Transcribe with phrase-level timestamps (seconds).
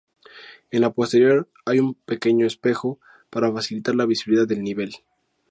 [0.71, 4.95] En la posterior hay un pequeño espejo para facilitar la visibilidad del nivel.